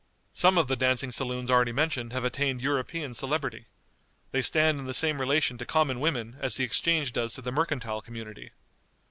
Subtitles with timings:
[0.33, 3.67] Some of the dancing saloons already mentioned have attained European celebrity.
[4.31, 7.51] They stand in the same relation to common women as the exchange does to the
[7.51, 8.49] mercantile community.